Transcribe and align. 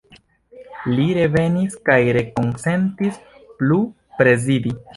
Li 0.93 1.03
revenis 1.17 1.75
kaj 1.91 1.99
rekonsentis 2.19 3.23
plu 3.61 3.81
prezidi. 4.21 4.79